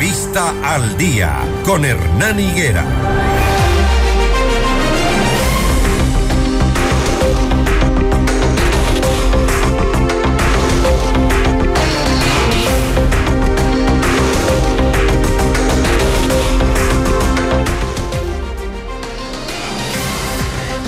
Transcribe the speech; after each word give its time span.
Entrevista 0.00 0.54
al 0.62 0.96
día 0.96 1.40
con 1.62 1.84
Hernán 1.84 2.40
Higuera. 2.40 2.86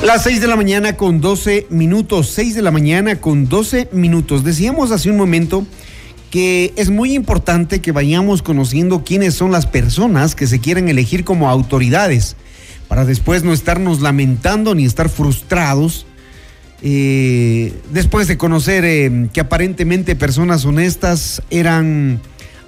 Las 0.03 0.23
6 0.23 0.41
de 0.41 0.47
la 0.47 0.57
mañana 0.57 0.97
con 0.97 1.21
12 1.21 1.67
minutos, 1.69 2.31
6 2.31 2.55
de 2.55 2.63
la 2.63 2.71
mañana 2.71 3.21
con 3.21 3.47
12 3.47 3.91
minutos. 3.93 4.43
Decíamos 4.43 4.91
hace 4.91 5.11
un 5.11 5.19
momento 5.19 5.67
que 6.33 6.73
es 6.77 6.89
muy 6.89 7.13
importante 7.13 7.83
que 7.83 7.93
vayamos 7.93 8.41
conociendo 8.41 9.05
quiénes 9.05 9.35
son 9.35 9.53
las 9.53 9.67
personas 9.67 10.35
que 10.35 10.47
se 10.47 10.61
quieren 10.61 10.89
elegir 10.89 11.25
como 11.25 11.51
autoridades, 11.51 12.37
para 12.89 13.05
después 13.05 13.45
no 13.45 13.53
estarnos 13.53 14.01
lamentando 14.01 14.75
ni 14.75 14.87
estar 14.87 15.11
frustrados. 15.11 16.07
Eh, 16.81 17.75
después 17.93 18.29
de 18.29 18.39
conocer 18.39 18.83
eh, 18.87 19.29
que 19.35 19.41
aparentemente 19.41 20.17
personas 20.17 20.65
honestas 20.65 21.43
eran 21.51 22.19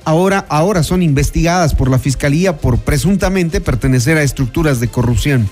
ahora, 0.04 0.44
ahora 0.50 0.82
son 0.82 1.02
investigadas 1.02 1.74
por 1.74 1.90
la 1.90 1.98
fiscalía 1.98 2.58
por 2.58 2.80
presuntamente 2.80 3.62
pertenecer 3.62 4.18
a 4.18 4.22
estructuras 4.22 4.78
de 4.78 4.88
corrupción. 4.88 5.48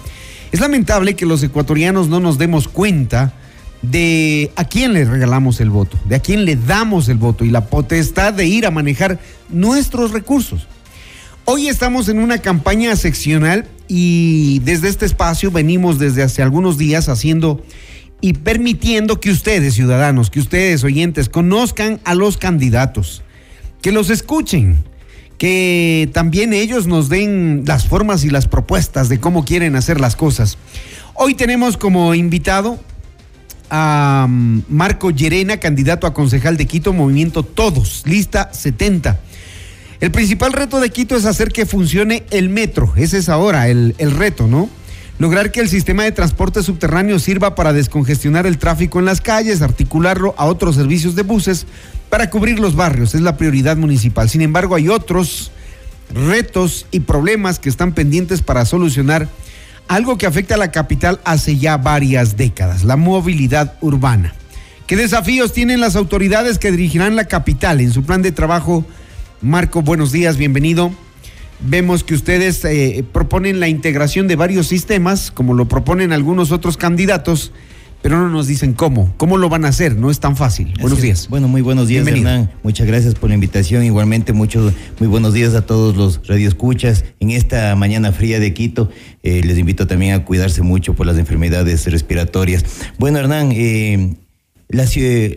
Es 0.53 0.61
lamentable 0.61 1.17
que 1.17 1.25
los 1.25 1.43
ecuatorianos 1.43 2.09
no 2.09 2.21
nos 2.21 2.37
demos 2.37 2.69
cuenta 2.69 3.33
de 3.83 4.53
a 4.57 4.65
quién 4.65 4.93
le 4.93 5.05
regalamos 5.05 5.61
el 5.61 5.71
voto, 5.71 5.99
de 6.05 6.17
a 6.17 6.21
quién 6.21 6.45
le 6.45 6.57
damos 6.57 7.09
el 7.09 7.19
voto 7.19 7.45
y 7.45 7.51
la 7.51 7.67
potestad 7.67 8.33
de 8.33 8.47
ir 8.47 8.65
a 8.65 8.71
manejar 8.71 9.19
nuestros 9.49 10.13
recursos. 10.13 10.69
Hoy 11.45 11.67
estamos 11.67 12.09
en 12.09 12.21
una 12.21 12.39
campaña 12.39 12.95
seccional 12.95 13.67
y 13.89 14.61
desde 14.61 14.89
este 14.89 15.05
espacio 15.05 15.51
venimos 15.51 15.99
desde 15.99 16.23
hace 16.23 16.41
algunos 16.41 16.79
días 16.79 17.09
haciendo 17.09 17.65
y 18.21 18.35
permitiendo 18.35 19.19
que 19.19 19.31
ustedes, 19.31 19.75
ciudadanos, 19.75 20.31
que 20.31 20.39
ustedes, 20.39 20.85
oyentes, 20.85 21.29
conozcan 21.29 22.01
a 22.05 22.15
los 22.15 22.39
candidatos, 22.39 23.23
que 23.83 23.91
los 23.91 24.11
escuchen, 24.11 24.85
que 25.37 26.09
también 26.13 26.53
ellos 26.53 26.87
nos 26.87 27.09
den 27.09 27.65
las 27.67 27.89
formas 27.89 28.23
y 28.23 28.31
las 28.31 28.47
propuestas 28.47 29.09
de 29.09 29.19
cómo 29.19 29.45
quieren 29.45 29.75
hacer 29.75 30.01
las 30.01 30.15
cosas. 30.15 30.57
Hoy 31.15 31.35
tenemos 31.35 31.77
como 31.77 32.15
invitado 32.15 32.79
a 33.75 34.27
mm, 34.29 34.65
Marco 34.69 35.11
Llerena, 35.11 35.57
candidato 35.57 36.07
a 36.07 36.13
concejal 36.13 36.59
de 36.59 36.67
Quito, 36.67 36.93
Movimiento 36.93 37.43
Todos, 37.43 38.03
lista 38.05 38.51
70. 38.53 39.19
El 40.01 40.11
principal 40.11 40.53
reto 40.53 40.79
de 40.79 40.91
Quito 40.91 41.17
es 41.17 41.25
hacer 41.25 41.49
que 41.49 41.65
funcione 41.65 42.25
el 42.31 42.51
metro, 42.51 42.93
ese 42.97 43.17
es 43.17 43.31
ahora 43.31 43.69
el, 43.69 43.95
el 43.97 44.11
reto, 44.11 44.47
¿no? 44.47 44.69
Lograr 45.19 45.53
que 45.53 45.61
el 45.61 45.71
sistema 45.71 46.05
de 46.05 46.13
transporte 46.13 46.63
subterráneo 46.63 47.19
sirva 47.19 47.55
para 47.55 47.73
descongestionar 47.73 48.47
el 48.47 48.59
tráfico 48.59 48.99
en 48.99 49.07
las 49.07 49.23
calles, 49.23 49.63
articularlo 49.63 50.35
a 50.37 50.45
otros 50.45 50.75
servicios 50.75 51.15
de 51.15 51.23
buses 51.23 51.67
para 52.11 52.29
cubrir 52.29 52.59
los 52.59 52.77
barrios, 52.77 53.15
es 53.15 53.23
la 53.23 53.39
prioridad 53.39 53.79
municipal. 53.79 54.29
Sin 54.29 54.43
embargo, 54.43 54.75
hay 54.75 54.91
otros 54.91 55.51
retos 56.13 56.87
y 56.91 57.01
problemas 57.01 57.59
que 57.59 57.71
están 57.71 57.93
pendientes 57.95 58.43
para 58.43 58.67
solucionar 58.67 59.29
algo 59.89 60.19
que 60.19 60.27
afecta 60.27 60.55
a 60.55 60.59
la 60.59 60.71
capital 60.71 61.21
hace 61.25 61.59
ya 61.59 61.77
varias 61.77 62.37
décadas, 62.37 62.85
la 62.85 62.97
movilidad 62.97 63.75
urbana. 63.81 64.35
¿Qué 64.87 64.97
desafíos 64.97 65.53
tienen 65.53 65.81
las 65.81 65.97
autoridades 65.97 66.59
que 66.59 66.71
dirigirán 66.71 67.17
la 67.17 67.25
capital 67.25 67.81
en 67.81 67.93
su 67.93 68.03
plan 68.03 68.23
de 68.23 68.33
trabajo? 68.33 68.85
Marco, 69.41 69.83
buenos 69.83 70.13
días, 70.13 70.37
bienvenido. 70.37 70.93
Vemos 71.61 72.05
que 72.05 72.15
ustedes 72.15 72.65
eh, 72.65 73.05
proponen 73.13 73.61
la 73.61 73.69
integración 73.69 74.29
de 74.29 74.37
varios 74.37 74.67
sistemas, 74.67 75.31
como 75.31 75.55
lo 75.55 75.67
proponen 75.69 76.13
algunos 76.13 76.51
otros 76.51 76.77
candidatos 76.77 77.53
pero 78.03 78.19
no 78.19 78.29
nos 78.29 78.49
dicen 78.49 78.75
cómo. 78.75 79.15
¿Cómo 79.17 79.39
lo 79.39 79.49
van 79.49 79.65
a 79.65 79.69
hacer? 79.69 79.97
No 79.97 80.11
es 80.11 80.21
tan 80.21 80.37
fácil. 80.37 80.75
buenos 80.81 81.01
días. 81.01 81.29
Bueno, 81.29 81.49
muy 81.49 81.63
buenos 81.63 81.89
días, 81.89 82.07
Hernán. 82.07 82.51
Muchas 82.63 82.87
gracias 82.87 83.15
por 83.15 83.29
la 83.29 83.35
invitación. 83.35 83.85
Igualmente, 83.85 84.33
muchos, 84.33 84.73
muy 84.99 85.09
buenos 85.09 85.33
días 85.33 85.55
a 85.55 85.65
todos 85.65 85.97
los 85.97 86.21
radioescuchas. 86.27 87.05
En 87.21 87.31
esta 87.31 87.75
mañana 87.77 88.13
fría 88.13 88.41
de 88.41 88.53
Quito, 88.53 88.91
eh, 89.23 89.43
les 89.45 89.57
invito 89.57 89.87
también 89.87 90.15
a 90.15 90.25
cuidarse 90.25 90.63
mucho 90.63 90.95
por 90.95 91.07
las 91.07 91.17
enfermedades 91.17 91.87
respiratorias. 91.87 92.65
Bueno, 92.99 93.21
Hernán, 93.21 93.51
eh, 93.53 94.17
la, 94.73 94.85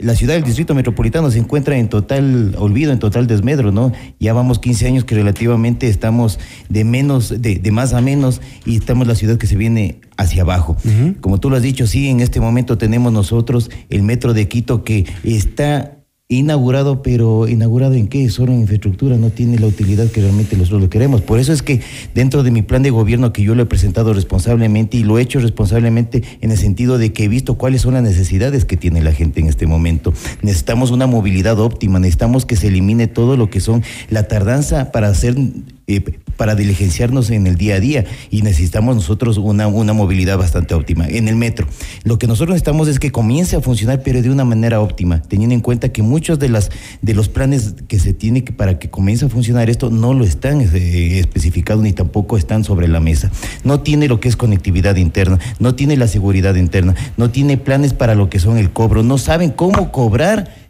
la, 0.01 0.15
ciudad, 0.15 0.35
el 0.37 0.43
distrito 0.43 0.73
metropolitano 0.73 1.29
se 1.29 1.39
encuentra 1.39 1.77
en 1.77 1.89
total 1.89 2.55
olvido, 2.57 2.93
en 2.93 2.99
total 2.99 3.27
desmedro, 3.27 3.71
¿no? 3.71 3.91
Ya 4.19 4.33
vamos 4.33 4.59
15 4.59 4.87
años 4.87 5.03
que 5.03 5.13
relativamente 5.13 5.89
estamos 5.89 6.39
de 6.69 6.85
menos, 6.85 7.41
de, 7.41 7.55
de 7.55 7.71
más 7.71 7.93
a 7.93 8.01
menos 8.01 8.41
y 8.65 8.77
estamos 8.77 9.07
la 9.07 9.15
ciudad 9.15 9.37
que 9.37 9.47
se 9.47 9.57
viene 9.57 9.99
hacia 10.17 10.43
abajo. 10.43 10.77
Uh 10.85 10.87
-huh. 10.87 11.19
Como 11.19 11.39
tú 11.39 11.49
lo 11.49 11.57
has 11.57 11.61
dicho, 11.61 11.85
sí, 11.85 12.07
en 12.07 12.21
este 12.21 12.39
momento 12.39 12.77
tenemos 12.77 13.11
nosotros 13.11 13.69
el 13.89 14.03
metro 14.03 14.33
de 14.33 14.47
Quito 14.47 14.85
que 14.85 15.05
está 15.23 15.94
inaugurado, 16.27 17.03
pero 17.03 17.47
inaugurado 17.47 17.93
en 17.93 18.07
qué? 18.07 18.27
Solo 18.29 18.51
en 18.51 18.61
infraestructura, 18.61 19.15
no 19.15 19.29
tiene 19.29 19.59
la 19.59 19.67
utilidad 19.67 20.09
que 20.09 20.21
realmente 20.21 20.57
nosotros 20.57 20.81
lo 20.81 20.89
queremos. 20.89 21.21
Por 21.21 21.39
eso 21.39 21.53
es 21.53 21.61
que 21.61 21.81
dentro 22.15 22.41
de 22.41 22.49
mi 22.49 22.63
plan 22.63 22.81
de 22.81 22.89
gobierno 22.89 23.31
que 23.31 23.43
yo 23.43 23.53
lo 23.53 23.61
he 23.61 23.67
presentado 23.67 24.11
responsablemente 24.11 24.97
y 24.97 25.03
lo 25.03 25.19
he 25.19 25.21
hecho 25.21 25.39
responsablemente 25.39 26.23
en 26.41 26.51
el 26.51 26.57
sentido 26.57 26.97
de 26.97 27.13
que 27.13 27.25
he 27.25 27.27
visto 27.27 27.55
cuáles 27.55 27.83
son 27.83 27.93
las 27.93 28.03
necesidades 28.03 28.65
que 28.65 28.75
tiene 28.75 29.03
la 29.03 29.11
gente 29.11 29.39
en 29.39 29.47
este 29.47 29.67
momento. 29.67 30.13
Necesitamos 30.41 30.89
una 30.89 31.05
movilidad 31.05 31.59
óptima, 31.59 31.99
necesitamos 31.99 32.47
que 32.47 32.55
se 32.55 32.67
elimine 32.67 33.07
todo 33.07 33.37
lo 33.37 33.51
que 33.51 33.59
son 33.59 33.83
la 34.09 34.27
tardanza 34.27 34.91
para 34.91 35.09
hacer 35.09 35.35
eh, 35.85 36.01
para 36.37 36.55
diligenciarnos 36.55 37.29
en 37.29 37.47
el 37.47 37.55
día 37.55 37.75
a 37.75 37.79
día 37.79 38.05
y 38.29 38.41
necesitamos 38.41 38.95
nosotros 38.95 39.37
una, 39.37 39.67
una 39.67 39.93
movilidad 39.93 40.37
bastante 40.37 40.73
óptima. 40.73 41.07
En 41.07 41.27
el 41.27 41.35
metro, 41.35 41.67
lo 42.03 42.17
que 42.19 42.27
nosotros 42.27 42.53
necesitamos 42.53 42.87
es 42.87 42.99
que 42.99 43.11
comience 43.11 43.55
a 43.55 43.61
funcionar, 43.61 44.01
pero 44.03 44.21
de 44.21 44.29
una 44.29 44.45
manera 44.45 44.81
óptima, 44.81 45.21
teniendo 45.21 45.55
en 45.55 45.61
cuenta 45.61 45.89
que 45.89 46.01
muchos 46.01 46.39
de, 46.39 46.49
las, 46.49 46.71
de 47.01 47.13
los 47.13 47.29
planes 47.29 47.75
que 47.87 47.99
se 47.99 48.13
tiene 48.13 48.43
que, 48.43 48.53
para 48.53 48.79
que 48.79 48.89
comience 48.89 49.25
a 49.25 49.29
funcionar 49.29 49.69
esto 49.69 49.89
no 49.89 50.13
lo 50.13 50.23
están 50.23 50.61
eh, 50.61 51.19
especificados 51.19 51.83
ni 51.83 51.93
tampoco 51.93 52.37
están 52.37 52.63
sobre 52.63 52.87
la 52.87 52.99
mesa. 52.99 53.31
No 53.63 53.79
tiene 53.81 54.07
lo 54.07 54.19
que 54.19 54.29
es 54.29 54.35
conectividad 54.35 54.95
interna, 54.95 55.39
no 55.59 55.75
tiene 55.75 55.97
la 55.97 56.07
seguridad 56.07 56.55
interna, 56.55 56.95
no 57.17 57.29
tiene 57.29 57.57
planes 57.57 57.93
para 57.93 58.15
lo 58.15 58.29
que 58.29 58.39
son 58.39 58.57
el 58.57 58.71
cobro, 58.71 59.03
no 59.03 59.17
saben 59.17 59.51
cómo 59.51 59.91
cobrar 59.91 60.64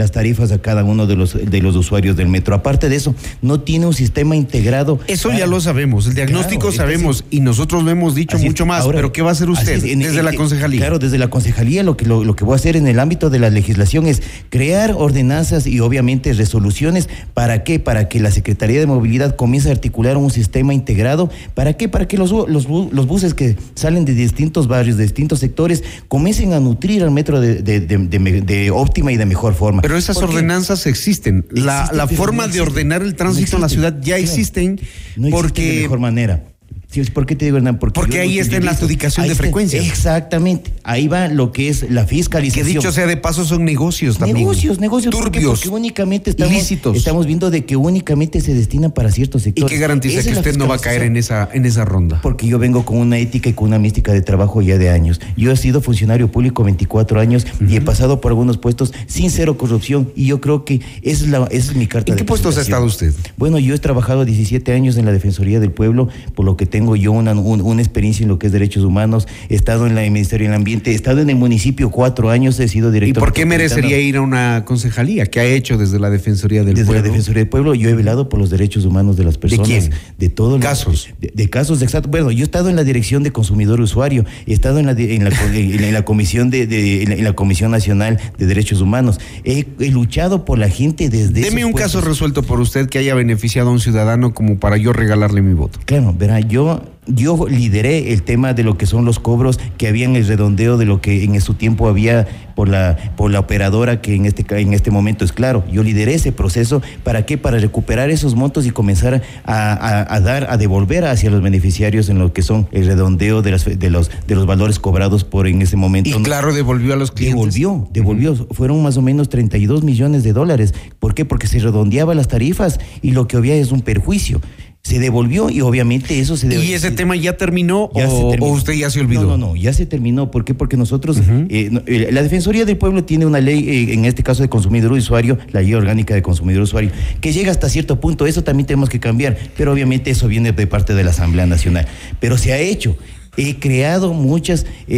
las 0.00 0.10
tarifas 0.10 0.50
a 0.50 0.58
cada 0.60 0.82
uno 0.82 1.06
de 1.06 1.14
los 1.14 1.34
de 1.34 1.62
los 1.62 1.76
usuarios 1.76 2.16
del 2.16 2.28
metro. 2.28 2.54
Aparte 2.54 2.88
de 2.88 2.96
eso, 2.96 3.14
no 3.42 3.60
tiene 3.60 3.86
un 3.86 3.94
sistema 3.94 4.34
integrado. 4.34 4.98
Eso 5.06 5.28
para... 5.28 5.40
ya 5.40 5.46
lo 5.46 5.60
sabemos, 5.60 6.06
el 6.08 6.14
diagnóstico 6.14 6.68
claro, 6.68 6.76
sabemos 6.76 7.24
y 7.30 7.40
nosotros 7.40 7.84
lo 7.84 7.90
hemos 7.90 8.14
dicho 8.14 8.38
mucho 8.38 8.66
más, 8.66 8.82
ahora, 8.82 8.96
pero 8.96 9.12
¿qué 9.12 9.22
va 9.22 9.28
a 9.28 9.32
hacer 9.32 9.50
usted 9.50 9.84
en, 9.84 10.00
desde 10.00 10.18
en, 10.18 10.24
la 10.24 10.32
concejalía? 10.32 10.80
Claro, 10.80 10.98
desde 10.98 11.18
la 11.18 11.28
concejalía 11.28 11.82
lo 11.82 11.96
que 11.96 12.06
lo, 12.06 12.24
lo, 12.24 12.34
que 12.34 12.44
voy 12.44 12.54
a 12.54 12.56
hacer 12.56 12.76
en 12.76 12.88
el 12.88 12.98
ámbito 12.98 13.30
de 13.30 13.38
la 13.38 13.50
legislación 13.50 14.06
es 14.06 14.22
crear 14.48 14.94
ordenanzas 14.96 15.66
y 15.66 15.80
obviamente 15.80 16.32
resoluciones 16.32 17.08
para 17.34 17.62
qué? 17.62 17.78
Para 17.78 18.08
que 18.08 18.18
la 18.20 18.30
Secretaría 18.30 18.80
de 18.80 18.86
Movilidad 18.86 19.36
comience 19.36 19.68
a 19.68 19.72
articular 19.72 20.16
un 20.16 20.30
sistema 20.30 20.74
integrado, 20.74 21.30
¿para 21.54 21.74
qué? 21.74 21.88
Para 21.88 22.08
que 22.08 22.16
los 22.16 22.30
los, 22.30 22.66
los 22.68 23.06
buses 23.06 23.34
que 23.34 23.56
salen 23.74 24.04
de 24.04 24.14
distintos 24.14 24.68
barrios, 24.68 24.96
de 24.96 25.02
distintos 25.02 25.40
sectores, 25.40 25.82
comiencen 26.08 26.52
a 26.52 26.60
nutrir 26.60 27.02
al 27.02 27.10
metro 27.10 27.40
de, 27.40 27.62
de, 27.62 27.80
de, 27.80 27.98
de 27.98 28.70
óptima 28.70 29.12
y 29.12 29.16
de 29.16 29.26
mejor 29.26 29.54
forma. 29.54 29.82
Pero 29.82 29.89
esas 29.96 30.16
ordenanzas 30.18 30.86
existen. 30.86 31.46
La, 31.50 31.82
existe, 31.82 31.96
la 31.96 32.08
forma 32.08 32.46
no 32.46 32.52
de 32.52 32.60
ordenar 32.60 33.02
el 33.02 33.14
tránsito 33.14 33.52
no 33.52 33.56
en 33.56 33.62
la 33.62 33.68
ciudad 33.68 33.96
ya 34.00 34.18
existen 34.18 34.80
no 35.16 35.30
porque 35.30 35.74
de 35.76 35.82
mejor 35.82 36.00
manera. 36.00 36.44
Sí, 36.90 37.02
¿Por 37.02 37.24
qué 37.24 37.36
te 37.36 37.44
digo, 37.44 37.56
Hernán? 37.56 37.78
Porque, 37.78 38.00
Porque 38.00 38.18
ahí 38.18 38.40
está 38.40 38.56
en 38.56 38.64
la 38.64 38.72
adjudicación 38.72 39.28
de 39.28 39.36
frecuencias. 39.36 39.86
Exactamente. 39.86 40.72
Ahí 40.82 41.06
va 41.06 41.28
lo 41.28 41.52
que 41.52 41.68
es 41.68 41.88
la 41.88 42.04
fiscalización. 42.04 42.66
Que 42.66 42.72
dicho 42.72 42.90
sea 42.90 43.06
de 43.06 43.16
paso, 43.16 43.44
son 43.44 43.64
negocios 43.64 44.18
también. 44.18 44.38
Negocios, 44.38 44.80
negocios. 44.80 45.14
Turbios. 45.14 45.60
Porque 45.60 45.68
únicamente 45.68 46.30
estamos, 46.30 46.52
ilícitos. 46.52 46.96
estamos 46.96 47.26
viendo 47.26 47.48
de 47.50 47.64
que 47.64 47.76
únicamente 47.76 48.40
se 48.40 48.54
destina 48.54 48.88
para 48.88 49.12
ciertos 49.12 49.42
sectores. 49.42 49.70
¿Y 49.70 49.74
qué 49.74 49.80
garantiza 49.80 50.18
Esa 50.18 50.32
que 50.32 50.38
usted 50.38 50.56
no 50.56 50.66
va 50.66 50.76
a 50.76 50.78
caer 50.80 51.04
en 51.04 51.16
esa, 51.16 51.48
en 51.52 51.64
esa 51.64 51.84
ronda? 51.84 52.18
Porque 52.22 52.48
yo 52.48 52.58
vengo 52.58 52.84
con 52.84 52.98
una 52.98 53.18
ética 53.18 53.48
y 53.48 53.52
con 53.52 53.68
una 53.68 53.78
mística 53.78 54.12
de 54.12 54.22
trabajo 54.22 54.60
ya 54.60 54.76
de 54.76 54.90
años. 54.90 55.20
Yo 55.36 55.52
he 55.52 55.56
sido 55.56 55.80
funcionario 55.80 56.32
público 56.32 56.64
24 56.64 57.20
años 57.20 57.44
uh 57.44 57.64
-huh. 57.64 57.70
y 57.70 57.76
he 57.76 57.80
pasado 57.80 58.20
por 58.20 58.32
algunos 58.32 58.58
puestos 58.58 58.92
sin 59.06 59.30
cero 59.30 59.56
corrupción 59.56 60.10
y 60.16 60.26
yo 60.26 60.40
creo 60.40 60.64
que 60.64 60.80
esa 61.02 61.24
es, 61.24 61.30
la, 61.30 61.46
es 61.52 61.76
mi 61.76 61.86
carta 61.86 62.10
¿En 62.10 62.18
qué 62.18 62.24
puestos 62.24 62.58
ha 62.58 62.62
estado 62.62 62.84
usted? 62.84 63.14
Bueno, 63.36 63.60
yo 63.60 63.76
he 63.76 63.78
trabajado 63.78 64.24
17 64.24 64.72
años 64.72 64.96
en 64.96 65.04
la 65.04 65.12
Defensoría 65.12 65.60
del 65.60 65.70
Pueblo, 65.70 66.08
por 66.34 66.44
lo 66.44 66.56
que 66.56 66.66
tengo 66.66 66.79
tengo 66.80 66.96
yo 66.96 67.12
una, 67.12 67.34
una 67.34 67.82
experiencia 67.82 68.22
en 68.22 68.30
lo 68.30 68.38
que 68.38 68.46
es 68.46 68.54
derechos 68.54 68.84
humanos, 68.84 69.28
he 69.50 69.54
estado 69.54 69.86
en 69.86 69.94
la 69.94 70.02
el 70.02 70.10
Ministerio 70.10 70.46
del 70.46 70.56
Ambiente, 70.56 70.92
he 70.92 70.94
estado 70.94 71.20
en 71.20 71.28
el 71.28 71.36
municipio 71.36 71.90
cuatro 71.90 72.30
años, 72.30 72.58
he 72.58 72.68
sido 72.68 72.90
director. 72.90 73.18
¿Y 73.18 73.20
por 73.20 73.34
qué 73.34 73.44
merecería 73.44 73.98
ir 74.00 74.16
a 74.16 74.22
una 74.22 74.64
concejalía? 74.64 75.26
¿Qué 75.26 75.40
ha 75.40 75.44
hecho 75.44 75.76
desde 75.76 76.00
la 76.00 76.08
Defensoría 76.08 76.64
del 76.64 76.72
desde 76.72 76.86
Pueblo? 76.86 77.02
Desde 77.02 77.08
la 77.08 77.12
Defensoría 77.12 77.40
del 77.40 77.50
Pueblo 77.50 77.74
yo 77.74 77.90
he 77.90 77.94
velado 77.94 78.30
por 78.30 78.40
los 78.40 78.48
derechos 78.48 78.86
humanos 78.86 79.18
de 79.18 79.24
las 79.24 79.36
personas. 79.36 79.68
¿De 79.68 79.78
quién? 79.78 79.90
De 80.16 80.30
todos 80.30 80.52
los 80.52 80.62
casos. 80.62 81.10
De, 81.20 81.30
de, 81.34 81.50
casos, 81.50 81.82
exacto. 81.82 82.08
Bueno, 82.08 82.30
yo 82.30 82.40
he 82.40 82.44
estado 82.44 82.70
en 82.70 82.76
la 82.76 82.84
Dirección 82.84 83.22
de 83.24 83.30
Consumidor 83.30 83.78
Usuario, 83.82 84.24
he 84.46 84.54
estado 84.54 84.78
en 84.78 84.86
la, 84.86 84.92
en 84.92 85.24
la, 85.24 85.30
en 85.52 85.92
la 85.92 86.02
Comisión 86.06 86.48
de, 86.48 86.66
de 86.66 87.02
en, 87.02 87.10
la, 87.10 87.14
en, 87.16 87.24
la, 87.24 87.34
Comisión 87.34 87.72
Nacional 87.72 88.18
de 88.38 88.46
Derechos 88.46 88.80
Humanos. 88.80 89.20
He, 89.44 89.66
he 89.80 89.90
luchado 89.90 90.46
por 90.46 90.58
la 90.58 90.70
gente 90.70 91.10
desde. 91.10 91.42
Deme 91.42 91.66
un 91.66 91.72
puestos. 91.72 91.92
caso 91.92 92.08
resuelto 92.08 92.42
por 92.42 92.58
usted 92.58 92.88
que 92.88 92.98
haya 92.98 93.14
beneficiado 93.14 93.68
a 93.68 93.72
un 93.72 93.80
ciudadano 93.80 94.32
como 94.32 94.58
para 94.58 94.78
yo 94.78 94.94
regalarle 94.94 95.42
mi 95.42 95.52
voto. 95.52 95.78
Claro, 95.84 96.14
verá, 96.18 96.40
yo 96.40 96.69
yo 97.06 97.46
lideré 97.48 98.12
el 98.12 98.22
tema 98.22 98.52
de 98.54 98.62
lo 98.62 98.76
que 98.76 98.86
son 98.86 99.04
los 99.04 99.18
cobros 99.18 99.58
que 99.78 99.88
había 99.88 100.04
en 100.04 100.16
el 100.16 100.26
redondeo 100.26 100.76
de 100.76 100.84
lo 100.84 101.00
que 101.00 101.24
en 101.24 101.40
su 101.40 101.54
tiempo 101.54 101.88
había 101.88 102.26
por 102.54 102.68
la 102.68 102.96
por 103.16 103.30
la 103.30 103.40
operadora 103.40 104.00
que 104.00 104.14
en 104.14 104.26
este 104.26 104.44
en 104.60 104.74
este 104.74 104.90
momento 104.90 105.24
es 105.24 105.32
claro. 105.32 105.64
Yo 105.72 105.82
lideré 105.82 106.14
ese 106.14 106.32
proceso 106.32 106.82
para 107.02 107.24
qué 107.24 107.38
para 107.38 107.58
recuperar 107.58 108.10
esos 108.10 108.34
montos 108.34 108.66
y 108.66 108.70
comenzar 108.70 109.22
a, 109.44 109.72
a, 109.72 110.14
a 110.14 110.20
dar 110.20 110.46
a 110.50 110.56
devolver 110.56 111.04
hacia 111.04 111.30
los 111.30 111.42
beneficiarios 111.42 112.08
en 112.08 112.18
lo 112.18 112.32
que 112.32 112.42
son 112.42 112.68
el 112.70 112.86
redondeo 112.86 113.42
de, 113.42 113.52
las, 113.52 113.64
de 113.64 113.90
los 113.90 114.10
de 114.26 114.34
los 114.34 114.46
valores 114.46 114.78
cobrados 114.78 115.24
por 115.24 115.46
en 115.46 115.62
ese 115.62 115.76
momento. 115.76 116.10
Y 116.10 116.22
claro 116.22 116.52
devolvió 116.52 116.92
a 116.92 116.96
los 116.96 117.10
clientes. 117.10 117.36
Devolvió, 117.36 117.88
devolvió. 117.92 118.32
Uh 118.32 118.36
-huh. 118.36 118.54
Fueron 118.54 118.82
más 118.82 118.96
o 118.96 119.02
menos 119.02 119.28
32 119.28 119.82
millones 119.82 120.22
de 120.22 120.32
dólares. 120.32 120.74
¿Por 120.98 121.14
qué? 121.14 121.24
Porque 121.24 121.46
se 121.46 121.58
redondeaba 121.58 122.14
las 122.14 122.28
tarifas 122.28 122.78
y 123.02 123.12
lo 123.12 123.26
que 123.26 123.36
había 123.36 123.54
es 123.54 123.72
un 123.72 123.80
perjuicio 123.80 124.40
se 124.82 124.98
devolvió 124.98 125.50
y 125.50 125.60
obviamente 125.60 126.20
eso 126.20 126.36
se 126.36 126.48
devolvió. 126.48 126.70
¿Y 126.70 126.74
ese 126.74 126.90
tema 126.90 127.14
ya 127.14 127.36
terminó, 127.36 127.90
ya 127.94 128.08
o, 128.08 128.30
terminó. 128.30 128.52
o, 128.52 128.54
usted 128.54 128.72
ya 128.72 128.88
se 128.90 129.00
olvidó? 129.00 129.22
No, 129.22 129.36
no, 129.36 129.48
no, 129.48 129.56
ya 129.56 129.72
se 129.72 129.86
terminó. 129.86 130.30
¿Por 130.30 130.44
qué? 130.44 130.54
Porque 130.54 130.76
nosotros, 130.76 131.18
uh 131.18 131.22
-huh. 131.22 131.46
eh, 131.50 132.08
la 132.10 132.22
Defensoría 132.22 132.64
del 132.64 132.78
Pueblo 132.78 133.04
tiene 133.04 133.26
una 133.26 133.40
ley, 133.40 133.68
eh, 133.68 133.94
en 133.94 134.04
este 134.04 134.22
caso 134.22 134.42
de 134.42 134.48
consumidor 134.48 134.92
usuario, 134.92 135.38
la 135.52 135.60
ley 135.60 135.74
orgánica 135.74 136.14
de 136.14 136.22
consumidor 136.22 136.62
usuario, 136.62 136.90
que 137.20 137.32
llega 137.32 137.50
hasta 137.50 137.68
cierto 137.68 138.00
punto. 138.00 138.26
Eso 138.26 138.42
también 138.42 138.66
tenemos 138.66 138.88
que 138.88 139.00
cambiar, 139.00 139.36
pero 139.56 139.72
obviamente 139.72 140.10
eso 140.10 140.28
viene 140.28 140.52
de 140.52 140.66
parte 140.66 140.94
de 140.94 141.04
la 141.04 141.10
Asamblea 141.10 141.46
Nacional. 141.46 141.86
Pero 142.18 142.38
se 142.38 142.52
ha 142.52 142.58
hecho 142.58 142.96
he 143.36 143.58
creado 143.58 144.12
muchas, 144.12 144.66
eh, 144.86 144.96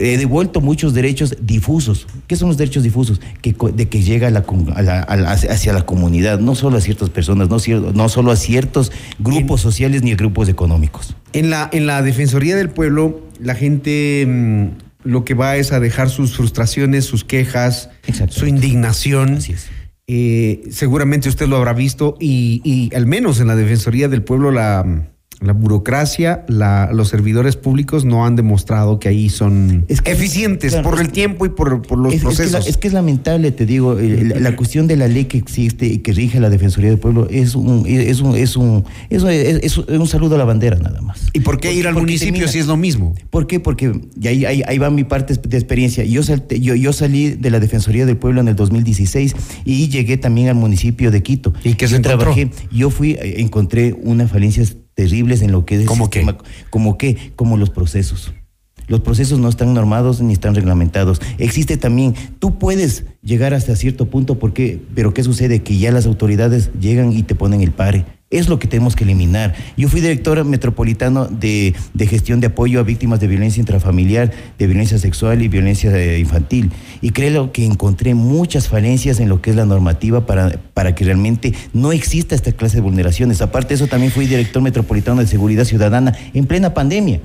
eh, 0.00 0.14
he 0.14 0.18
devuelto 0.18 0.60
muchos 0.60 0.94
derechos 0.94 1.36
difusos. 1.40 2.06
¿Qué 2.26 2.36
son 2.36 2.48
los 2.48 2.56
derechos 2.56 2.82
difusos? 2.82 3.20
Que, 3.40 3.54
de 3.74 3.88
que 3.88 4.02
llega 4.02 4.28
a 4.28 4.30
la, 4.30 4.44
a 4.74 4.82
la, 4.82 5.00
a, 5.00 5.32
hacia 5.32 5.72
la 5.72 5.84
comunidad, 5.84 6.38
no 6.38 6.54
solo 6.54 6.78
a 6.78 6.80
ciertas 6.80 7.10
personas, 7.10 7.48
no, 7.48 7.58
no 7.92 8.08
solo 8.08 8.30
a 8.30 8.36
ciertos 8.36 8.92
grupos 9.18 9.60
en, 9.60 9.64
sociales 9.64 10.02
ni 10.02 10.12
a 10.12 10.16
grupos 10.16 10.48
económicos. 10.48 11.16
En 11.32 11.50
la, 11.50 11.68
en 11.72 11.86
la 11.86 12.02
Defensoría 12.02 12.56
del 12.56 12.70
Pueblo, 12.70 13.20
la 13.40 13.54
gente 13.54 14.24
mmm, 14.26 14.66
lo 15.04 15.24
que 15.24 15.34
va 15.34 15.56
es 15.56 15.72
a 15.72 15.80
dejar 15.80 16.10
sus 16.10 16.36
frustraciones, 16.36 17.04
sus 17.04 17.24
quejas, 17.24 17.90
su 18.28 18.46
indignación. 18.46 19.34
Así 19.34 19.52
es. 19.52 19.66
Eh, 20.08 20.64
seguramente 20.70 21.28
usted 21.28 21.46
lo 21.46 21.56
habrá 21.56 21.72
visto 21.72 22.16
y, 22.20 22.60
y 22.64 22.94
al 22.94 23.06
menos 23.06 23.40
en 23.40 23.46
la 23.46 23.56
Defensoría 23.56 24.08
del 24.08 24.22
Pueblo 24.22 24.50
la 24.50 25.11
la 25.42 25.52
burocracia, 25.52 26.44
la, 26.48 26.90
los 26.92 27.08
servidores 27.08 27.56
públicos 27.56 28.04
no 28.04 28.24
han 28.24 28.36
demostrado 28.36 28.98
que 28.98 29.08
ahí 29.08 29.28
son 29.28 29.84
es 29.88 30.00
que, 30.00 30.12
eficientes 30.12 30.72
claro, 30.72 30.90
por 30.90 31.00
el 31.00 31.10
tiempo 31.10 31.46
y 31.46 31.50
por, 31.50 31.82
por 31.82 31.98
los 31.98 32.14
es, 32.14 32.20
procesos. 32.20 32.46
Es 32.46 32.50
que, 32.50 32.58
la, 32.58 32.70
es 32.70 32.76
que, 32.76 32.88
es 32.88 32.94
lamentable, 32.94 33.52
te 33.52 33.66
digo, 33.66 33.94
la, 33.94 34.38
la, 34.38 34.56
cuestión 34.56 34.86
de 34.86 34.96
la 34.96 35.08
ley 35.08 35.24
que 35.24 35.38
existe 35.38 35.86
y 35.86 35.98
que 35.98 36.12
rige 36.12 36.40
la 36.40 36.50
Defensoría 36.50 36.90
del 36.90 36.98
Pueblo 36.98 37.26
es 37.30 37.54
un, 37.54 37.84
es 37.86 38.20
un, 38.20 38.36
es 38.36 38.56
un, 38.56 38.84
es, 39.10 39.22
es 39.22 39.78
un 39.78 40.06
saludo 40.06 40.36
a 40.36 40.38
la 40.38 40.44
bandera 40.44 40.76
nada 40.76 41.00
más. 41.00 41.30
¿Y 41.32 41.40
por 41.40 41.58
qué 41.58 41.68
porque, 41.68 41.80
ir 41.80 41.88
al 41.88 41.94
municipio 41.94 42.32
termina, 42.32 42.52
si 42.52 42.58
es 42.58 42.66
lo 42.66 42.76
mismo? 42.76 43.14
¿Por 43.30 43.46
qué? 43.46 43.60
Porque 43.60 43.92
y 44.20 44.28
ahí, 44.28 44.44
ahí, 44.44 44.62
ahí, 44.66 44.78
va 44.78 44.90
mi 44.90 45.04
parte 45.04 45.34
de 45.34 45.56
experiencia. 45.56 46.04
Yo, 46.04 46.22
sal, 46.22 46.44
yo, 46.48 46.74
yo 46.74 46.92
salí 46.92 47.30
de 47.30 47.50
la 47.50 47.60
Defensoría 47.60 48.06
del 48.06 48.16
Pueblo 48.16 48.40
en 48.40 48.48
el 48.48 48.56
2016 48.56 49.34
y 49.64 49.88
llegué 49.88 50.16
también 50.16 50.48
al 50.48 50.54
municipio 50.54 51.10
de 51.10 51.22
Quito. 51.22 51.52
¿Y 51.64 51.74
qué 51.74 51.88
se 51.88 51.96
yo 51.96 52.02
trabajé? 52.02 52.50
Yo 52.70 52.90
fui, 52.90 53.16
encontré 53.20 53.94
una 54.02 54.28
falencia 54.28 54.62
terribles 54.94 55.42
en 55.42 55.52
lo 55.52 55.64
que 55.64 55.80
es 55.80 55.86
¿Cómo 55.86 56.04
sistema, 56.06 56.38
qué? 56.38 56.44
como 56.70 56.98
que 56.98 57.32
como 57.36 57.56
los 57.56 57.70
procesos. 57.70 58.32
Los 58.88 59.00
procesos 59.00 59.38
no 59.38 59.48
están 59.48 59.74
normados 59.74 60.20
ni 60.20 60.32
están 60.32 60.54
reglamentados. 60.54 61.20
Existe 61.38 61.76
también, 61.76 62.14
tú 62.38 62.58
puedes 62.58 63.04
llegar 63.22 63.54
hasta 63.54 63.76
cierto 63.76 64.06
punto, 64.10 64.38
porque, 64.38 64.80
pero 64.94 65.14
¿qué 65.14 65.22
sucede? 65.22 65.62
Que 65.62 65.78
ya 65.78 65.92
las 65.92 66.06
autoridades 66.06 66.70
llegan 66.78 67.12
y 67.12 67.22
te 67.22 67.34
ponen 67.34 67.60
el 67.60 67.70
pare. 67.70 68.04
Es 68.32 68.48
lo 68.48 68.58
que 68.58 68.66
tenemos 68.66 68.96
que 68.96 69.04
eliminar. 69.04 69.54
Yo 69.76 69.88
fui 69.88 70.00
director 70.00 70.44
metropolitano 70.44 71.26
de, 71.26 71.74
de, 71.94 72.06
gestión 72.08 72.40
de 72.40 72.48
apoyo 72.48 72.80
a 72.80 72.82
víctimas 72.82 73.20
de 73.20 73.28
violencia 73.28 73.60
intrafamiliar, 73.60 74.32
de 74.58 74.66
violencia 74.66 74.98
sexual 74.98 75.42
y 75.42 75.48
violencia 75.48 76.18
infantil. 76.18 76.72
Y 77.00 77.10
creo 77.10 77.52
que 77.52 77.64
encontré 77.64 78.14
muchas 78.14 78.68
falencias 78.68 79.20
en 79.20 79.28
lo 79.28 79.40
que 79.40 79.50
es 79.50 79.56
la 79.56 79.66
normativa 79.66 80.26
para, 80.26 80.58
para 80.74 80.94
que 80.94 81.04
realmente 81.04 81.54
no 81.72 81.92
exista 81.92 82.34
esta 82.34 82.52
clase 82.52 82.76
de 82.76 82.82
vulneraciones. 82.82 83.42
Aparte 83.42 83.68
de 83.68 83.74
eso, 83.76 83.86
también 83.86 84.10
fui 84.10 84.26
director 84.26 84.62
metropolitano 84.62 85.20
de 85.20 85.26
seguridad 85.26 85.64
ciudadana 85.64 86.16
en 86.34 86.46
plena 86.46 86.74
pandemia. 86.74 87.20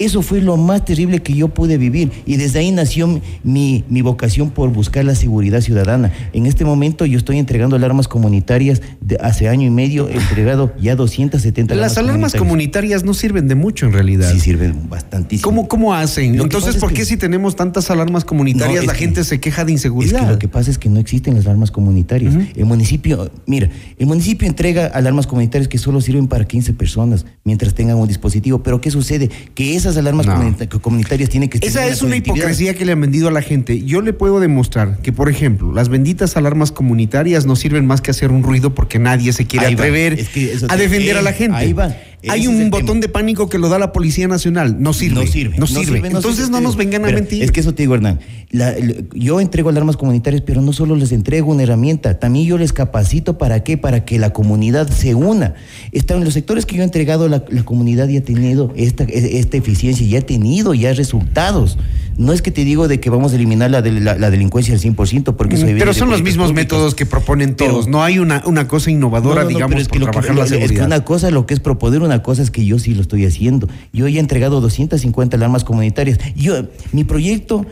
Eso 0.00 0.22
fue 0.22 0.40
lo 0.40 0.56
más 0.56 0.82
terrible 0.86 1.20
que 1.20 1.34
yo 1.34 1.48
pude 1.48 1.76
vivir 1.76 2.10
y 2.24 2.38
desde 2.38 2.60
ahí 2.60 2.72
nació 2.72 3.20
mi, 3.44 3.84
mi, 3.90 4.00
vocación 4.00 4.50
por 4.50 4.70
buscar 4.72 5.04
la 5.04 5.14
seguridad 5.14 5.60
ciudadana. 5.60 6.10
En 6.32 6.46
este 6.46 6.64
momento 6.64 7.04
yo 7.04 7.18
estoy 7.18 7.36
entregando 7.36 7.76
alarmas 7.76 8.08
comunitarias 8.08 8.80
de 9.02 9.18
hace 9.20 9.50
año 9.50 9.66
y 9.66 9.70
medio, 9.70 10.08
he 10.08 10.14
entregado 10.14 10.72
ya 10.80 10.96
270 10.96 11.74
Las 11.74 11.98
alarmas 11.98 12.32
comunitarias. 12.32 12.40
comunitarias. 12.40 13.04
no 13.04 13.12
sirven 13.12 13.46
de 13.46 13.54
mucho 13.56 13.84
en 13.84 13.92
realidad. 13.92 14.32
Sí, 14.32 14.40
sirven 14.40 14.88
bastantísimo. 14.88 15.44
¿Cómo, 15.44 15.68
cómo 15.68 15.92
hacen? 15.92 16.34
Lo 16.34 16.44
Entonces, 16.44 16.76
¿por 16.76 16.88
qué 16.88 17.00
que... 17.00 17.04
si 17.04 17.18
tenemos 17.18 17.54
tantas 17.54 17.90
alarmas 17.90 18.24
comunitarias 18.24 18.84
No, 18.84 18.86
la 18.86 18.94
gente 18.94 19.20
que- 19.20 19.24
se 19.24 19.38
queja 19.38 19.66
de 19.66 19.72
inseguridad? 19.72 20.20
Es 20.20 20.26
que 20.26 20.32
lo 20.32 20.38
que 20.38 20.48
pasa 20.48 20.70
es 20.70 20.78
que 20.78 20.88
no 20.88 20.98
existen 20.98 21.34
las 21.34 21.44
alarmas 21.44 21.70
comunitarias. 21.70 22.34
El 22.56 22.64
municipio, 22.64 23.30
mira, 23.44 23.68
el 23.98 24.06
municipio 24.06 24.48
entrega 24.48 24.86
alarmas 24.86 25.26
comunitarias 25.26 25.68
que 25.68 25.76
solo 25.76 26.00
sirven 26.00 26.26
para 26.26 26.46
15 26.46 26.72
personas 26.72 27.26
mientras 27.44 27.74
tengan 27.74 27.98
un 27.98 28.08
dispositivo. 28.08 28.62
Pero 28.62 28.80
¿qué 28.80 28.90
sucede? 28.90 29.28
Que 29.54 29.76
esas 29.76 29.89
alarmas 29.96 30.26
No. 30.26 30.34
comunita- 30.36 30.68
comunitarias 30.80 31.28
tienen 31.30 31.48
que 31.48 31.58
Esa 31.62 31.86
es 31.86 32.02
una 32.02 32.16
hipocresía 32.16 32.74
que 32.74 32.84
le 32.84 32.92
han 32.92 33.00
vendido 33.00 33.28
a 33.28 33.30
la 33.30 33.42
gente. 33.42 33.82
Yo 33.82 34.00
le 34.00 34.12
puedo 34.12 34.40
demostrar 34.40 34.98
que, 35.02 35.12
por 35.12 35.28
ejemplo, 35.28 35.72
las 35.72 35.88
benditas 35.88 36.36
alarmas 36.36 36.72
comunitarias 36.72 37.46
no 37.46 37.56
sirven 37.56 37.86
más 37.86 38.00
que 38.00 38.10
hacer 38.10 38.30
un 38.32 38.42
ruido 38.42 38.74
porque 38.74 38.98
nadie 38.98 39.32
se 39.32 39.46
quiere 39.46 39.66
Ahí 39.66 39.74
atrever 39.74 40.14
Es 40.14 40.28
que 40.28 40.52
eso 40.52 40.66
a 40.68 40.76
defender 40.76 41.16
eh, 41.16 41.18
a 41.18 41.22
la 41.22 41.32
gente. 41.32 41.56
ahí 41.56 41.72
va. 41.72 41.94
Hay 42.28 42.40
Ese 42.42 42.48
un 42.50 42.68
botón 42.70 42.86
tema. 42.86 43.00
de 43.00 43.08
pánico 43.08 43.48
que 43.48 43.58
lo 43.58 43.68
da 43.70 43.78
la 43.78 43.92
Policía 43.92 44.28
Nacional. 44.28 44.76
No 44.82 44.92
sirve. 44.92 45.14
No 45.24 45.26
sirve. 45.26 45.56
No 45.58 45.66
sirve. 45.66 46.00
no 46.00 46.06
Entonces 46.06 46.36
sirve, 46.46 46.50
no 46.50 46.60
nos 46.60 46.76
vengan 46.76 47.04
a 47.04 47.06
Mira, 47.06 47.18
mentir. 47.18 47.42
Es 47.42 47.50
que 47.50 47.60
eso 47.60 47.72
te 47.74 47.82
digo, 47.84 47.94
Hernán. 47.94 48.20
La- 48.50 48.72
el- 48.72 49.08
yo 49.14 49.40
entrego 49.40 49.70
alarmas 49.70 49.96
comunitarias, 49.96 50.42
pero 50.42 50.60
no 50.60 50.72
solo 50.74 50.96
les 50.96 51.12
entrego 51.12 51.50
una 51.52 51.62
herramienta, 51.62 52.18
también 52.18 52.44
yo 52.46 52.58
les 52.58 52.72
capacito 52.74 53.38
para 53.38 53.64
qué, 53.64 53.78
para 53.78 54.04
que 54.04 54.18
la 54.18 54.34
comunidad 54.34 54.88
se 54.90 55.14
una. 55.14 55.54
Está 55.92 56.14
en 56.14 56.24
los 56.24 56.34
sectores 56.34 56.66
que 56.66 56.76
yo 56.76 56.82
he 56.82 56.84
entregado, 56.84 57.28
la, 57.28 57.42
la 57.48 57.62
comunidad 57.64 58.08
ya 58.08 58.18
ha 58.18 58.22
tenido 58.22 58.72
esta, 58.76 59.04
esta 59.04 59.56
eficiencia, 59.56 60.06
ya 60.06 60.18
ha 60.18 60.22
tenido 60.22 60.74
ya 60.74 60.92
resultados. 60.92 61.78
No 62.18 62.34
es 62.34 62.42
que 62.42 62.50
te 62.50 62.64
digo 62.64 62.86
de 62.86 63.00
que 63.00 63.08
vamos 63.08 63.32
a 63.32 63.36
eliminar 63.36 63.70
la, 63.70 63.80
de- 63.80 63.92
la, 63.98 64.18
la 64.18 64.30
delincuencia 64.30 64.74
al 64.74 64.80
100%, 64.80 65.36
porque 65.36 65.54
eso 65.54 65.64
Pero 65.66 65.94
son 65.94 66.10
los 66.10 66.22
mismos 66.22 66.48
públicas. 66.48 66.64
métodos 66.64 66.94
que 66.94 67.06
proponen 67.06 67.54
Pero- 67.54 67.70
todos. 67.72 67.88
no 67.88 68.02
hay 68.02 68.18
una, 68.18 68.42
una 68.44 68.68
cosa 68.68 68.90
innovadora, 68.90 69.36
No, 69.36 69.40
no, 69.44 69.44
no, 69.44 69.56
digamos, 69.56 69.70
pero 69.70 69.80
es 69.82 69.88
que 69.88 69.98
por 70.00 70.08
que- 70.08 70.12
trabajar 70.12 70.34
lo- 70.34 70.40
la 70.40 70.44
Es 70.44 70.50
que 70.52 70.58
seguridad. 70.58 70.86
una 70.86 71.04
cosa, 71.04 71.30
lo 71.30 71.46
que 71.46 71.54
es 71.54 71.60
proponer 71.60 72.02
una 72.02 72.09
cosa 72.22 72.42
es 72.42 72.50
que 72.50 72.64
yo 72.66 72.78
sí 72.78 72.94
lo 72.94 73.02
estoy 73.02 73.24
haciendo. 73.24 73.68
Yo 73.92 74.08
ya 74.08 74.18
he 74.18 74.20
entregado 74.20 74.60
250 74.60 75.36
alarmas 75.36 75.64
comunitarias. 75.64 76.18
Yo, 76.36 76.64
mi 76.92 77.04
proyecto 77.04 77.64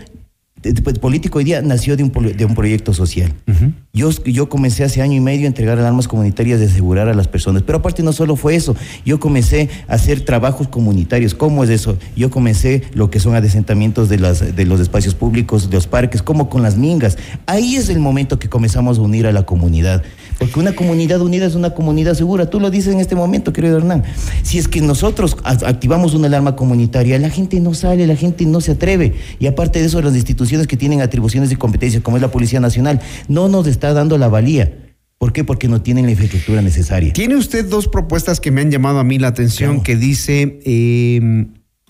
de- 0.62 0.72
de- 0.72 0.82
político 0.94 1.38
hoy 1.38 1.44
día 1.44 1.62
nació 1.62 1.96
de 1.96 2.02
un, 2.02 2.10
de 2.36 2.44
un 2.44 2.54
proyecto 2.56 2.92
social. 2.92 3.32
Ujú. 3.46 3.72
Yo, 3.92 4.10
yo 4.24 4.48
comencé 4.48 4.82
hace 4.84 5.00
año 5.02 5.14
y 5.14 5.20
medio 5.20 5.44
a 5.44 5.46
entregar 5.46 5.78
alarmas 5.78 6.08
comunitarias 6.08 6.58
de 6.58 6.66
asegurar 6.66 7.08
a 7.08 7.14
las 7.14 7.28
personas. 7.28 7.62
Pero 7.62 7.78
aparte 7.78 8.02
no 8.02 8.12
solo 8.12 8.34
fue 8.34 8.56
eso, 8.56 8.74
yo 9.04 9.20
comencé 9.20 9.68
a 9.86 9.94
hacer 9.94 10.22
trabajos 10.24 10.66
comunitarios. 10.68 11.34
¿Cómo 11.34 11.62
es 11.62 11.70
eso? 11.70 11.96
Yo 12.16 12.30
comencé 12.30 12.82
lo 12.94 13.08
que 13.10 13.20
son 13.20 13.36
adesentamientos 13.36 14.08
de, 14.08 14.18
las, 14.18 14.54
de 14.56 14.64
los 14.64 14.80
espacios 14.80 15.14
públicos, 15.14 15.68
de 15.70 15.76
los 15.76 15.86
parques, 15.86 16.22
como 16.22 16.48
con 16.48 16.62
las 16.62 16.76
mingas. 16.76 17.18
Ahí 17.46 17.76
es 17.76 17.88
el 17.88 18.00
momento 18.00 18.38
que 18.40 18.48
comenzamos 18.48 18.98
a 18.98 19.02
unir 19.02 19.26
a 19.28 19.32
la 19.32 19.44
comunidad. 19.44 20.02
Porque 20.38 20.60
una 20.60 20.72
comunidad 20.72 21.20
unida 21.20 21.46
es 21.46 21.56
una 21.56 21.70
comunidad 21.70 22.14
segura. 22.14 22.48
Tú 22.48 22.60
lo 22.60 22.70
dices 22.70 22.94
en 22.94 23.00
este 23.00 23.16
momento, 23.16 23.52
querido 23.52 23.76
Hernán. 23.76 24.04
Si 24.42 24.58
es 24.58 24.68
que 24.68 24.80
nosotros 24.80 25.36
activamos 25.42 26.14
una 26.14 26.28
alarma 26.28 26.54
comunitaria, 26.54 27.18
la 27.18 27.30
gente 27.30 27.58
no 27.60 27.74
sale, 27.74 28.06
la 28.06 28.14
gente 28.14 28.46
no 28.46 28.60
se 28.60 28.72
atreve. 28.72 29.14
Y 29.40 29.48
aparte 29.48 29.80
de 29.80 29.86
eso, 29.86 30.00
las 30.00 30.14
instituciones 30.14 30.68
que 30.68 30.76
tienen 30.76 31.00
atribuciones 31.00 31.50
y 31.50 31.56
competencias, 31.56 32.02
como 32.02 32.16
es 32.16 32.22
la 32.22 32.30
Policía 32.30 32.60
Nacional, 32.60 33.00
no 33.26 33.48
nos 33.48 33.66
está 33.66 33.92
dando 33.92 34.16
la 34.16 34.28
valía. 34.28 34.72
¿Por 35.18 35.32
qué? 35.32 35.42
Porque 35.42 35.66
no 35.66 35.82
tienen 35.82 36.04
la 36.04 36.12
infraestructura 36.12 36.62
necesaria. 36.62 37.12
Tiene 37.12 37.34
usted 37.34 37.68
dos 37.68 37.88
propuestas 37.88 38.40
que 38.40 38.52
me 38.52 38.60
han 38.60 38.70
llamado 38.70 39.00
a 39.00 39.04
mí 39.04 39.18
la 39.18 39.28
atención, 39.28 39.82
que 39.82 39.96
dice 39.96 40.60
eh, 40.64 41.46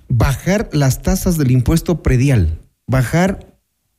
bajar 0.08 0.70
las 0.72 1.02
tasas 1.02 1.36
del 1.36 1.50
impuesto 1.50 2.02
predial, 2.02 2.58
bajar 2.86 3.58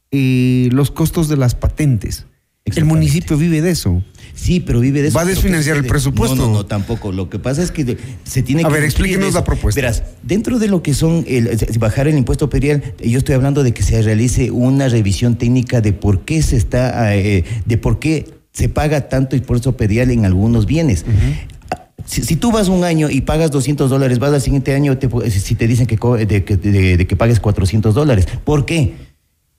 eh, 0.09 0.69
los 0.71 0.89
costos 0.89 1.29
de 1.29 1.37
las 1.37 1.53
patentes. 1.53 2.25
El 2.65 2.85
municipio 2.85 3.37
vive 3.37 3.61
de 3.61 3.71
eso. 3.71 4.03
Sí, 4.35 4.59
pero 4.59 4.79
vive 4.79 5.01
de 5.01 5.09
eso. 5.09 5.17
¿Va 5.17 5.23
a 5.23 5.25
desfinanciar 5.25 5.77
el 5.77 5.85
presupuesto? 5.85 6.35
No, 6.35 6.47
no, 6.47 6.53
no, 6.53 6.65
tampoco. 6.65 7.11
Lo 7.11 7.29
que 7.29 7.39
pasa 7.39 7.63
es 7.63 7.71
que 7.71 7.97
se 8.23 8.43
tiene 8.43 8.61
que. 8.61 8.67
A 8.67 8.69
ver, 8.69 8.83
explíquenos 8.83 9.33
la 9.33 9.43
propuesta. 9.43 9.81
Verás, 9.81 10.03
dentro 10.23 10.59
de 10.59 10.67
lo 10.67 10.81
que 10.83 10.93
son 10.93 11.25
el, 11.27 11.57
bajar 11.79 12.07
el 12.07 12.17
impuesto 12.17 12.49
predial, 12.49 12.93
yo 13.03 13.17
estoy 13.17 13.35
hablando 13.35 13.63
de 13.63 13.73
que 13.73 13.83
se 13.83 14.01
realice 14.01 14.51
una 14.51 14.87
revisión 14.87 15.37
técnica 15.37 15.81
de 15.81 15.93
por 15.93 16.25
qué 16.25 16.41
se 16.41 16.57
está, 16.57 17.15
eh, 17.15 17.43
de 17.65 17.77
por 17.77 17.99
qué 17.99 18.39
se 18.51 18.69
paga 18.69 19.09
tanto 19.09 19.35
impuesto 19.35 19.75
predial 19.75 20.11
en 20.11 20.25
algunos 20.25 20.65
bienes. 20.65 21.05
Si, 22.05 22.35
tú 22.37 22.51
vas 22.51 22.69
un 22.69 22.83
año 22.83 23.09
y 23.09 23.21
pagas 23.21 23.51
200 23.51 23.89
dólares, 23.89 24.17
vas 24.17 24.33
al 24.33 24.41
siguiente 24.41 24.73
año 24.73 24.97
si 25.29 25.55
te 25.55 25.67
dicen 25.67 25.85
que, 25.85 25.97
de, 26.25 26.97
de 26.97 27.07
que 27.07 27.15
pagues 27.15 27.39
400 27.39 27.93
dólares. 27.93 28.25
¿Por 28.43 28.65
qué? 28.65 29.08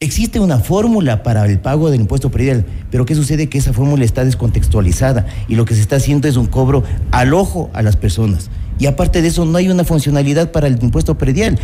Existe 0.02 0.40
una 0.40 0.60
fórmula 0.60 1.22
para 1.22 1.44
el 1.44 1.58
pago 1.58 1.90
del 1.90 2.00
impuesto 2.00 2.30
predial, 2.30 2.64
pero 2.90 3.04
¿qué 3.04 3.14
sucede? 3.14 3.50
Que 3.50 3.58
esa 3.58 3.74
fórmula 3.74 4.02
está 4.02 4.24
descontextualizada 4.24 5.26
y 5.46 5.56
lo 5.56 5.66
que 5.66 5.74
se 5.74 5.82
está 5.82 5.96
haciendo 5.96 6.26
es 6.26 6.38
un 6.38 6.46
cobro 6.46 6.84
al 7.10 7.34
ojo 7.34 7.68
a 7.74 7.82
las 7.82 7.96
personas. 7.96 8.48
Y 8.78 8.86
aparte 8.86 9.20
de 9.20 9.28
eso, 9.28 9.44
no 9.44 9.58
hay 9.58 9.68
una 9.68 9.84
funcionalidad 9.84 10.52
para 10.52 10.68
el 10.68 10.82
impuesto 10.82 11.18
predial 11.18 11.58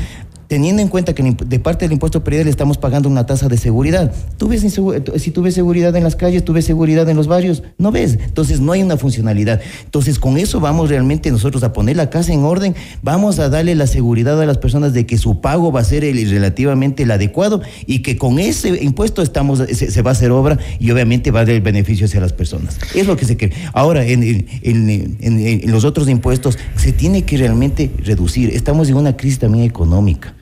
teniendo 0.48 0.82
en 0.82 0.88
cuenta 0.88 1.14
que 1.14 1.22
de 1.22 1.58
parte 1.58 1.84
del 1.84 1.92
impuesto 1.92 2.22
predial 2.22 2.48
estamos 2.48 2.78
pagando 2.78 3.08
una 3.08 3.26
tasa 3.26 3.48
de 3.48 3.56
seguridad. 3.56 4.12
¿Tú 4.36 4.48
ves 4.48 4.62
si 4.62 5.30
tú 5.30 5.42
ves 5.42 5.54
seguridad 5.54 5.94
en 5.96 6.04
las 6.04 6.16
calles, 6.16 6.44
tú 6.44 6.52
ves 6.52 6.64
seguridad 6.64 7.08
en 7.08 7.16
los 7.16 7.26
barrios, 7.26 7.62
no 7.78 7.92
ves. 7.92 8.18
Entonces 8.24 8.60
no 8.60 8.72
hay 8.72 8.82
una 8.82 8.96
funcionalidad. 8.96 9.60
Entonces 9.84 10.18
con 10.18 10.38
eso 10.38 10.60
vamos 10.60 10.88
realmente 10.88 11.30
nosotros 11.30 11.62
a 11.62 11.72
poner 11.72 11.96
la 11.96 12.10
casa 12.10 12.32
en 12.32 12.44
orden, 12.44 12.74
vamos 13.02 13.38
a 13.38 13.48
darle 13.48 13.74
la 13.74 13.86
seguridad 13.86 14.40
a 14.40 14.46
las 14.46 14.58
personas 14.58 14.92
de 14.92 15.06
que 15.06 15.18
su 15.18 15.40
pago 15.40 15.72
va 15.72 15.80
a 15.80 15.84
ser 15.84 16.04
el, 16.04 16.30
relativamente 16.30 17.02
el 17.02 17.10
adecuado 17.10 17.62
y 17.86 18.02
que 18.02 18.16
con 18.16 18.38
ese 18.38 18.82
impuesto 18.82 19.22
estamos 19.22 19.58
se, 19.58 20.02
va 20.02 20.10
a 20.10 20.12
hacer 20.12 20.30
obra 20.30 20.58
y 20.78 20.90
obviamente 20.90 21.30
va 21.30 21.40
a 21.40 21.44
dar 21.44 21.60
beneficio 21.60 22.06
hacia 22.06 22.20
las 22.20 22.32
personas. 22.32 22.78
Es 22.94 23.06
lo 23.06 23.16
que 23.16 23.24
se 23.24 23.36
quiere. 23.36 23.54
Ahora, 23.72 24.04
en, 24.06 24.22
en 24.62 25.70
los 25.70 25.84
otros 25.84 26.08
impuestos 26.08 26.58
se 26.76 26.92
tiene 26.92 27.22
que 27.22 27.36
realmente 27.36 27.90
reducir. 27.98 28.50
Estamos 28.50 28.88
en 28.88 28.96
una 28.96 29.16
crisis 29.16 29.38
también 29.38 29.64
económica. 29.64 30.35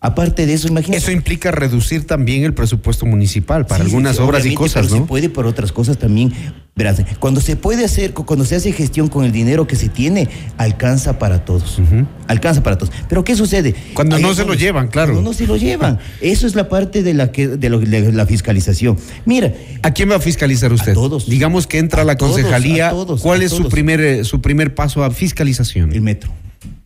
Aparte 0.00 0.46
de 0.46 0.54
eso, 0.54 0.68
imagínate. 0.68 0.98
Eso 0.98 1.10
implica 1.10 1.50
reducir 1.50 2.06
también 2.06 2.44
el 2.44 2.54
presupuesto 2.54 3.04
municipal 3.04 3.66
para 3.66 3.82
algunas 3.82 4.20
obras 4.20 4.46
y 4.46 4.54
cosas, 4.54 4.86
pero 4.86 4.94
¿no? 4.94 5.02
Se 5.02 5.08
puede 5.08 5.28
por 5.28 5.44
otras 5.44 5.72
cosas 5.72 5.98
también. 5.98 6.32
Verás, 6.76 7.02
cuando 7.18 7.40
se 7.40 7.56
puede 7.56 7.84
hacer, 7.84 8.14
cuando 8.14 8.44
se 8.44 8.54
hace 8.54 8.70
gestión 8.70 9.08
con 9.08 9.24
el 9.24 9.32
dinero 9.32 9.66
que 9.66 9.74
se 9.74 9.88
tiene, 9.88 10.28
alcanza 10.56 11.18
para 11.18 11.44
todos. 11.44 11.80
Alcanza 12.28 12.62
para 12.62 12.78
todos. 12.78 12.94
Pero 13.08 13.24
¿qué 13.24 13.34
sucede? 13.34 13.74
Cuando 13.94 14.20
no 14.20 14.34
se 14.34 14.44
lo 14.44 14.54
llevan, 14.54 14.86
claro. 14.86 15.14
Cuando 15.14 15.30
no 15.30 15.34
se 15.34 15.48
lo 15.48 15.56
llevan. 15.56 15.98
Eso 16.20 16.46
es 16.46 16.54
la 16.54 16.68
parte 16.68 17.02
de 17.02 17.14
la 17.14 17.32
que 17.32 17.48
de, 17.48 17.68
la 17.68 18.26
fiscalización. 18.26 18.96
Mira, 19.24 19.52
¿a 19.82 19.90
quién 19.90 20.12
va 20.12 20.16
a 20.16 20.20
fiscalizar 20.20 20.72
usted? 20.72 20.92
A 20.92 20.94
todos. 20.94 21.28
Digamos 21.28 21.66
que 21.66 21.78
entra 21.78 22.02
a 22.02 22.04
la 22.04 22.16
concejalía. 22.16 22.94
¿Cuál 23.20 23.42
es 23.42 23.50
su 23.50 23.68
primer 23.68 24.00
eh, 24.00 24.22
su 24.22 24.40
primer 24.40 24.76
paso 24.76 25.02
a 25.02 25.10
fiscalización? 25.10 25.92
El 25.92 26.02
metro. 26.02 26.30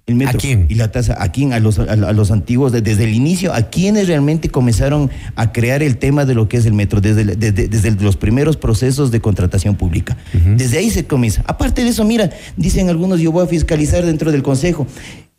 El 0.07 0.17
metro. 0.17 0.37
¿A 0.37 0.41
quién? 0.41 0.67
Y 0.69 0.75
la 0.75 0.91
tasa, 0.91 1.17
¿a 1.23 1.31
quién? 1.31 1.53
A 1.53 1.61
los, 1.61 1.79
a, 1.79 1.95
los 1.95 2.31
antiguos, 2.33 2.73
desde 2.73 3.05
el 3.05 3.15
inicio, 3.15 3.55
¿a 3.55 3.63
quienes 3.63 4.09
realmente 4.09 4.49
comenzaron 4.49 5.11
a 5.37 5.53
crear 5.53 5.83
el 5.83 5.97
tema 5.97 6.25
de 6.25 6.35
lo 6.35 6.49
que 6.49 6.57
es 6.57 6.67
el 6.67 6.73
metro? 6.73 7.01
Desde, 7.01 7.25
desde, 7.37 7.91
los 7.93 8.17
primeros 8.17 8.57
procesos 8.57 9.13
de 9.13 9.21
contratación 9.21 9.77
pública. 9.77 10.17
Desde 10.57 10.79
ahí 10.79 10.91
se 10.91 11.05
comienza. 11.05 11.45
Aparte 11.47 11.85
de 11.85 11.91
eso, 11.91 12.05
mira, 12.05 12.31
dicen 12.57 12.89
algunos, 12.89 13.21
yo 13.21 13.31
voy 13.31 13.45
a 13.45 13.47
fiscalizar 13.47 14.05
dentro 14.05 14.33
del 14.33 14.43
Consejo. 14.43 14.89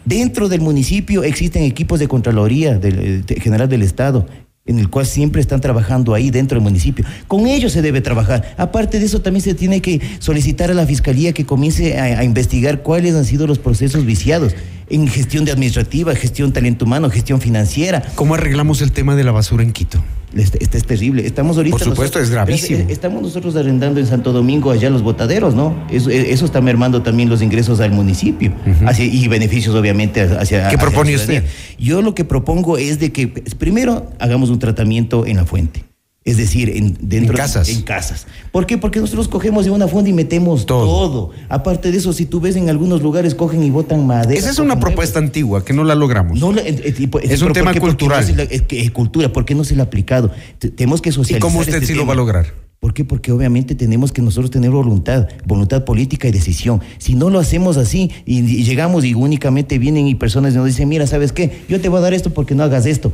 Dentro 0.06 0.50
del 0.50 0.62
municipio 0.62 1.24
existen 1.24 1.64
equipos 1.64 2.00
de 2.00 2.08
Contraloría 2.08 2.78
del, 2.78 3.26
General 3.42 3.70
del 3.70 3.84
Estado, 3.84 4.28
en 4.66 4.80
el 4.80 4.90
cual 4.90 5.06
siempre 5.06 5.42
están 5.42 5.60
trabajando 5.60 6.14
ahí 6.14 6.32
dentro 6.32 6.56
del 6.56 6.64
municipio. 6.64 7.06
Con 7.28 7.48
ellos 7.48 7.74
se 7.74 7.82
debe 7.82 8.00
trabajar. 8.00 8.56
Aparte 8.58 9.00
de 9.00 9.06
eso, 9.06 9.22
también 9.22 9.44
se 9.44 9.54
tiene 9.54 9.82
que 9.82 10.00
solicitar 10.20 10.72
a 10.72 10.74
la 10.74 10.86
Fiscalía 10.86 11.34
que 11.34 11.46
comience 11.46 12.00
a, 12.00 12.24
investigar 12.24 12.82
cuáles 12.82 13.14
han 13.16 13.26
sido 13.26 13.46
los 13.46 13.60
procesos 13.60 14.06
viciados 14.06 14.56
en 14.94 15.08
gestión 15.08 15.44
de 15.44 15.52
administrativa, 15.52 16.14
gestión 16.16 16.54
talento 16.54 16.86
humano, 16.86 17.10
gestión 17.10 17.42
financiera. 17.42 18.04
¿Cómo 18.14 18.36
arreglamos 18.36 18.82
el 18.82 18.92
tema 18.92 19.16
de 19.16 19.24
la 19.24 19.32
basura 19.32 19.64
en 19.64 19.72
Quito? 19.72 20.04
Este, 20.36 20.64
este, 20.64 20.78
es 20.78 20.86
terrible. 20.86 21.26
Estamos 21.26 21.58
ahorita. 21.58 21.78
Por 21.78 21.86
supuesto, 21.86 22.20
es 22.20 22.30
gravísimo. 22.30 22.86
Estamos 22.90 23.22
nosotros 23.24 23.56
arrendando 23.56 24.00
en 24.00 24.06
Santo 24.06 24.32
Domingo 24.32 24.72
allá 24.72 24.90
los 24.92 25.02
botaderos, 25.02 25.56
¿no? 25.56 25.76
Eso, 25.92 26.10
eso 26.12 26.46
está 26.46 26.62
mermando 26.62 27.02
también 27.02 27.30
los 27.30 27.42
ingresos 27.42 27.80
al 27.80 27.92
municipio 27.92 28.54
y 29.00 29.28
beneficios, 29.28 29.76
obviamente 29.76 30.22
hacia. 30.22 30.70
¿Qué 30.70 30.78
propone 30.78 31.16
usted? 31.16 31.44
Yo 31.80 32.02
lo 32.02 32.14
que 32.14 32.24
propongo 32.24 32.78
es 32.78 33.00
de 33.00 33.12
que 33.12 33.28
primero 33.28 34.12
hagamos 34.20 34.50
un 34.50 34.60
tratamiento 34.60 35.26
en 35.26 35.38
la 35.38 35.46
fuente. 35.46 35.86
Es 36.26 36.38
decir, 36.38 36.70
en, 36.70 36.98
dentro 37.02 37.34
en 37.34 37.38
casas. 37.38 37.68
en 37.68 37.82
casas. 37.82 38.28
¿Por 38.52 38.66
qué? 38.66 38.78
Porque 38.78 39.00
nosotros 39.02 39.28
cogemos 39.28 39.66
de 39.66 39.72
una 39.72 39.90
fuente 39.90 40.10
y 40.10 40.14
metemos 40.14 40.66
todo. 40.66 41.32
Aparte 41.50 41.92
de 41.92 41.98
eso, 41.98 42.14
si 42.14 42.26
tú 42.26 42.40
ves 42.40 42.56
en 42.56 42.70
algunos 42.70 43.02
lugares 43.02 43.36
cogen 43.36 43.62
y 43.62 43.70
botan 43.70 44.08
madera. 44.08 44.40
Esa 44.40 44.50
es 44.50 44.60
una 44.60 44.80
propuesta 44.80 45.20
antigua 45.20 45.66
que 45.66 45.74
no 45.74 45.84
la 45.84 45.96
logramos. 45.96 46.40
No, 46.40 46.56
eh, 46.58 46.64
eh, 46.66 47.10
es 47.24 47.42
un 47.42 47.52
tema 47.52 47.74
cultural. 47.74 48.24
es, 48.50 48.92
cultura, 48.92 49.34
¿por 49.34 49.44
qué 49.44 49.54
no 49.54 49.64
se 49.64 49.76
la 49.76 49.84
ha 49.84 49.86
aplicado? 49.86 50.32
tenemos 50.60 51.02
que 51.02 51.12
socializar. 51.12 51.40
¿Y 51.40 51.42
cómo 51.42 51.60
usted 51.60 51.76
este 51.76 51.88
sí 51.88 51.94
lo 51.94 52.06
va 52.06 52.14
a 52.14 52.18
lograr? 52.18 52.54
¿Por 52.80 52.94
qué? 52.94 53.06
Porque 53.06 53.32
obviamente 53.32 53.76
tenemos 53.76 54.12
que 54.12 54.22
nosotros 54.22 54.52
tener 54.52 54.70
voluntad, 54.70 55.28
voluntad 55.46 55.86
política 55.86 56.28
y 56.28 56.32
decisión. 56.32 56.82
Si 56.98 57.16
no 57.16 57.30
lo 57.30 57.40
hacemos 57.40 57.78
así 57.78 58.12
y, 58.26 58.40
y 58.40 58.64
llegamos 58.64 59.06
y 59.06 59.14
únicamente 59.14 59.78
vienen 59.78 60.08
y 60.08 60.16
personas 60.16 60.54
nos 60.54 60.66
dicen, 60.66 60.90
mira, 60.90 61.08
¿sabes 61.08 61.32
qué? 61.32 61.64
Yo 61.70 61.80
te 61.80 61.90
voy 61.90 62.00
a 62.00 62.02
dar 62.02 62.14
esto 62.14 62.32
porque 62.32 62.56
no 62.56 62.64
hagas 62.64 62.86
esto. 62.86 63.14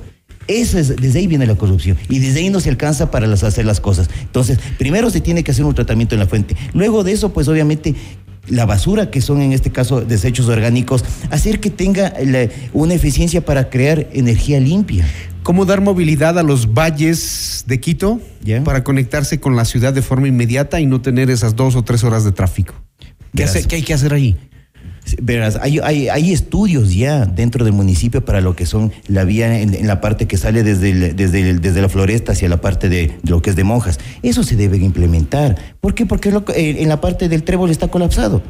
Eso 0.49 0.79
es, 0.79 0.95
desde 0.95 1.19
ahí 1.19 1.27
viene 1.27 1.45
la 1.45 1.53
corrupción 1.53 1.95
y 2.09 2.17
desde 2.17 2.39
ahí 2.39 2.49
no 2.49 2.59
se 2.59 2.69
alcanza 2.69 3.11
para 3.11 3.31
hacer 3.31 3.65
las 3.65 3.79
cosas. 3.79 4.09
Entonces, 4.21 4.57
primero 4.79 5.11
se 5.11 5.21
tiene 5.21 5.43
que 5.43 5.51
hacer 5.51 5.63
un 5.63 5.75
tratamiento 5.75 6.15
en 6.15 6.19
la 6.19 6.25
fuente. 6.25 6.57
Luego 6.73 7.03
de 7.03 7.11
eso, 7.11 7.31
pues 7.31 7.47
obviamente 7.47 7.93
la 8.47 8.65
basura, 8.65 9.11
que 9.11 9.21
son 9.21 9.41
en 9.41 9.53
este 9.53 9.71
caso 9.71 10.01
desechos 10.01 10.47
orgánicos, 10.47 11.05
hacer 11.29 11.59
que 11.59 11.69
tenga 11.69 12.13
una 12.73 12.95
eficiencia 12.95 13.45
para 13.45 13.69
crear 13.69 14.07
energía 14.11 14.59
limpia. 14.59 15.07
¿Cómo 15.43 15.65
dar 15.65 15.81
movilidad 15.81 16.39
a 16.39 16.43
los 16.43 16.73
valles 16.73 17.65
de 17.67 17.79
Quito 17.79 18.19
para 18.65 18.83
conectarse 18.83 19.39
con 19.39 19.55
la 19.55 19.65
ciudad 19.65 19.93
de 19.93 20.01
forma 20.01 20.27
inmediata 20.27 20.79
y 20.79 20.87
no 20.87 20.99
tener 20.99 21.29
esas 21.29 21.55
dos 21.55 21.75
o 21.75 21.83
tres 21.83 22.03
horas 22.03 22.23
de 22.23 22.31
tráfico? 22.31 22.73
¿Qué, 23.35 23.45
¿Qué, 23.67 23.75
hay 23.75 23.83
que 23.83 23.93
hacer 23.93 24.13
ahí? 24.13 24.35
Verás, 25.21 25.57
hay, 25.61 25.79
hay, 25.79 26.31
estudios 26.31 26.93
ya 26.93 27.25
dentro 27.25 27.65
del 27.65 27.73
municipio 27.73 28.23
para 28.23 28.41
lo 28.41 28.55
que 28.55 28.65
son 28.65 28.91
la 29.07 29.23
vía 29.23 29.59
en, 29.59 29.87
la 29.87 30.01
parte 30.01 30.27
que 30.27 30.37
sale 30.37 30.63
desde, 30.63 31.13
desde, 31.13 31.53
desde 31.55 31.81
la 31.81 31.89
floresta 31.89 32.33
hacia 32.33 32.49
la 32.49 32.61
parte 32.61 32.89
de, 32.89 33.17
lo 33.23 33.41
que 33.41 33.51
es 33.51 33.55
de 33.55 33.63
monjas. 33.63 33.99
Eso 34.23 34.43
se 34.43 34.55
debe 34.55 34.77
implementar. 34.77 35.57
¿Por 35.81 35.95
qué? 35.95 36.05
Porque 36.05 36.29
eh, 36.29 36.81
en 36.81 36.89
la 36.89 37.01
parte 37.01 37.29
del 37.29 37.43
trébol 37.43 37.69
está 37.69 37.87
colapsado. 37.87 38.41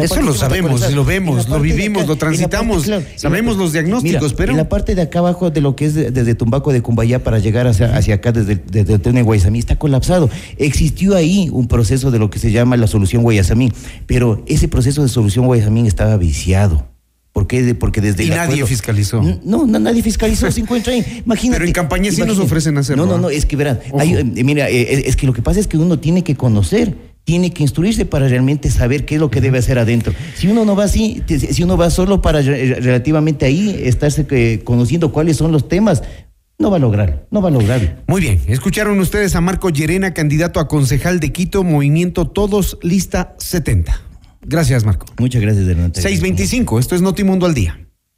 Eso 0.00 0.22
lo 0.22 0.34
sabemos, 0.34 0.92
lo 0.92 1.04
vemos, 1.04 1.48
lo 1.48 1.60
vivimos, 1.60 2.06
lo 2.06 2.16
transitamos, 2.16 2.90
sabemos 3.16 3.56
los 3.56 3.72
diagnósticos, 3.72 4.34
pero... 4.34 4.52
En 4.52 4.58
la 4.58 4.68
parte 4.68 4.94
de 4.94 5.02
acá 5.02 5.18
abajo 5.20 5.50
de 5.50 5.60
lo 5.60 5.76
que 5.76 5.86
es 5.86 5.94
desde 5.94 6.34
Tumbaco 6.34 6.72
de 6.72 6.82
Cumbayá 6.82 7.22
para 7.22 7.38
llegar 7.38 7.66
hacia, 7.66 7.96
hacia 7.96 8.16
acá 8.16 8.32
desde, 8.32 8.56
desde 8.56 8.94
el 8.94 9.00
tren 9.00 9.22
Guayasamí 9.24 9.58
está 9.58 9.76
colapsado. 9.76 10.30
Existió 10.56 11.16
ahí 11.16 11.48
un 11.52 11.68
proceso 11.68 12.10
de 12.10 12.18
lo 12.18 12.30
que 12.30 12.38
se 12.38 12.50
llama 12.50 12.76
la 12.76 12.86
solución 12.86 13.22
Guayasamí, 13.22 13.72
pero 14.06 14.42
ese 14.46 14.68
proceso 14.68 15.02
de 15.02 15.08
solución 15.08 15.46
Guayasamí 15.46 15.86
estaba 15.86 16.16
viciado. 16.16 16.86
¿Por 17.36 17.46
qué? 17.46 17.74
Porque 17.74 18.00
desde 18.00 18.24
y 18.24 18.30
nadie 18.30 18.64
fiscalizó. 18.64 19.20
No, 19.44 19.66
no, 19.66 19.78
nadie 19.78 20.02
fiscalizó, 20.02 20.50
se 20.50 20.60
encuentra 20.60 20.94
ahí. 20.94 21.22
Imagínate. 21.26 21.58
Pero 21.58 21.66
en 21.66 21.72
campaña 21.74 22.10
sí 22.10 22.22
nos 22.22 22.38
ofrecen 22.38 22.78
hacerlo. 22.78 23.04
No, 23.04 23.12
no, 23.12 23.18
no, 23.18 23.28
es 23.28 23.44
que 23.44 23.56
verán, 23.56 23.78
eh, 24.00 24.24
mira, 24.42 24.70
eh, 24.70 25.02
es 25.06 25.16
que 25.16 25.26
lo 25.26 25.34
que 25.34 25.42
pasa 25.42 25.60
es 25.60 25.66
que 25.66 25.76
uno 25.76 25.98
tiene 25.98 26.24
que 26.24 26.34
conocer 26.34 26.96
tiene 27.26 27.50
que 27.50 27.64
instruirse 27.64 28.06
para 28.06 28.28
realmente 28.28 28.70
saber 28.70 29.04
qué 29.04 29.16
es 29.16 29.20
lo 29.20 29.32
que 29.32 29.40
debe 29.40 29.58
hacer 29.58 29.80
adentro. 29.80 30.14
Si 30.36 30.46
uno 30.46 30.64
no 30.64 30.76
va 30.76 30.84
así, 30.84 31.24
si 31.26 31.60
uno 31.64 31.76
va 31.76 31.90
solo 31.90 32.22
para 32.22 32.40
relativamente 32.40 33.44
ahí 33.44 33.80
estarse 33.82 34.24
eh, 34.30 34.60
conociendo 34.62 35.10
cuáles 35.10 35.36
son 35.36 35.50
los 35.50 35.68
temas, 35.68 36.04
no 36.56 36.70
va 36.70 36.76
a 36.76 36.80
lograr, 36.80 37.26
no 37.32 37.42
va 37.42 37.48
a 37.48 37.50
lograr. 37.50 38.04
Muy 38.06 38.20
bien, 38.20 38.40
escucharon 38.46 39.00
ustedes 39.00 39.34
a 39.34 39.40
Marco 39.40 39.70
Llerena, 39.70 40.14
candidato 40.14 40.60
a 40.60 40.68
concejal 40.68 41.18
de 41.18 41.32
Quito, 41.32 41.64
Movimiento 41.64 42.28
Todos, 42.28 42.78
lista 42.82 43.34
70. 43.38 44.00
Gracias, 44.42 44.84
Marco. 44.84 45.06
Muchas 45.18 45.42
gracias, 45.42 45.66
Hernán. 45.66 45.92
625, 45.96 46.78
esto 46.78 46.94
es 46.94 47.02
Notimundo 47.02 47.46
al 47.46 47.54
Día. 47.54 47.85